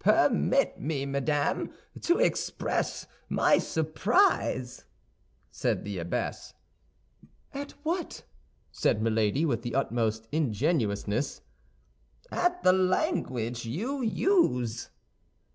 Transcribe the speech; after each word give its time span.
"Permit 0.00 0.78
me, 0.78 1.06
madame, 1.06 1.72
to 2.02 2.18
express 2.18 3.06
my 3.30 3.56
surprise," 3.56 4.84
said 5.50 5.82
the 5.82 5.98
abbess. 5.98 6.52
"At 7.54 7.72
what?" 7.84 8.22
said 8.70 9.00
Milady, 9.00 9.46
with 9.46 9.62
the 9.62 9.74
utmost 9.74 10.28
ingenuousness. 10.30 11.40
"At 12.30 12.62
the 12.62 12.74
language 12.74 13.64
you 13.64 14.02
use." 14.02 14.90